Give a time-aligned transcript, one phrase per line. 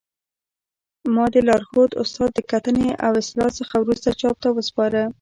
[1.13, 5.01] ما د لارښود استاد د کتنې او اصلاح څخه وروسته چاپ ته وسپاره